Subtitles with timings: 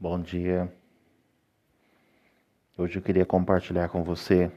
[0.00, 0.72] Bom dia.
[2.76, 4.48] Hoje eu queria compartilhar com você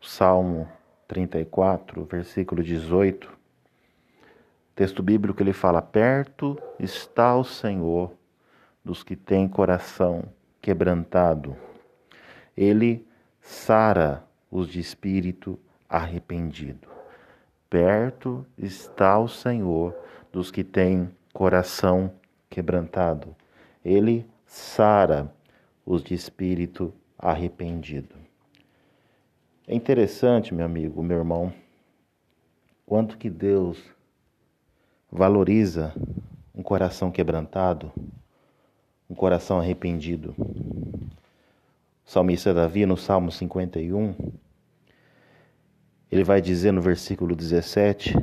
[0.00, 0.66] o Salmo
[1.06, 3.30] 34, versículo 18.
[4.74, 8.10] Texto bíblico ele fala: Perto está o Senhor
[8.82, 10.32] dos que têm coração
[10.62, 11.54] quebrantado.
[12.56, 13.06] Ele
[13.42, 16.88] sara os de espírito arrependido.
[17.68, 19.94] Perto está o Senhor
[20.32, 22.10] dos que têm coração
[22.48, 23.36] quebrantado.
[23.84, 25.32] Ele sara
[25.84, 28.14] os de espírito arrependido.
[29.66, 31.52] É interessante, meu amigo, meu irmão,
[32.84, 33.78] quanto que Deus
[35.10, 35.94] valoriza
[36.54, 37.92] um coração quebrantado,
[39.08, 40.34] um coração arrependido.
[40.38, 44.14] O salmista Davi, no Salmo 51,
[46.10, 48.14] ele vai dizer no versículo 17: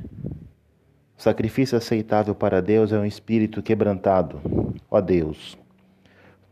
[1.17, 4.39] sacrifício aceitável para Deus é um espírito quebrantado.
[4.89, 5.57] Ó Deus,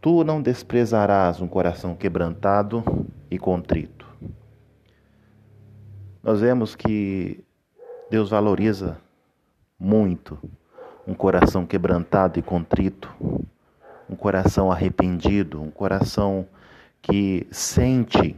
[0.01, 2.83] tu não desprezarás um coração quebrantado
[3.29, 4.05] e contrito.
[6.23, 7.43] Nós vemos que
[8.09, 8.97] Deus valoriza
[9.79, 10.39] muito
[11.07, 13.09] um coração quebrantado e contrito,
[14.09, 16.47] um coração arrependido, um coração
[17.01, 18.35] que sente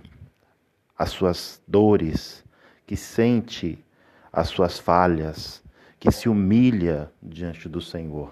[0.97, 2.43] as suas dores,
[2.85, 3.83] que sente
[4.33, 5.63] as suas falhas,
[5.99, 8.31] que se humilha diante do Senhor.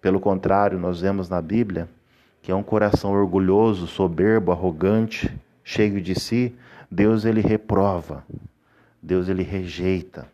[0.00, 1.88] Pelo contrário, nós vemos na Bíblia
[2.46, 6.54] que é um coração orgulhoso, soberbo, arrogante, cheio de si,
[6.88, 8.24] Deus ele reprova.
[9.02, 10.28] Deus ele rejeita.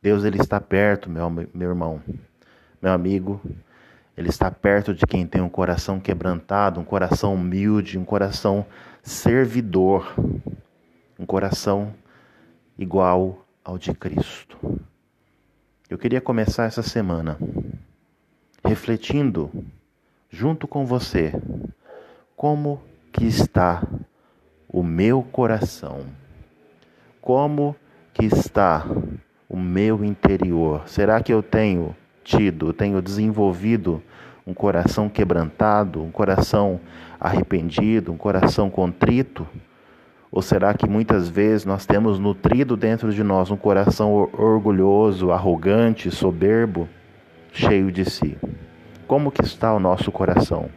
[0.00, 2.00] Deus ele está perto, meu, meu irmão,
[2.80, 3.40] meu amigo.
[4.16, 8.64] Ele está perto de quem tem um coração quebrantado, um coração humilde, um coração
[9.02, 10.14] servidor,
[11.18, 11.92] um coração
[12.78, 14.58] igual ao de Cristo.
[15.88, 17.38] Eu queria começar essa semana
[18.62, 19.50] refletindo
[20.30, 21.32] junto com você
[22.36, 22.80] como
[23.12, 23.82] que está
[24.68, 26.04] o meu coração,
[27.20, 27.74] como
[28.12, 28.86] que está
[29.48, 30.86] o meu interior.
[30.86, 34.02] Será que eu tenho tido, tenho desenvolvido
[34.46, 36.80] um coração quebrantado, um coração
[37.18, 39.46] arrependido, um coração contrito?
[40.34, 46.10] Ou será que muitas vezes nós temos nutrido dentro de nós um coração orgulhoso, arrogante,
[46.10, 46.88] soberbo,
[47.52, 48.36] cheio de si?
[49.06, 50.68] Como que está o nosso coração?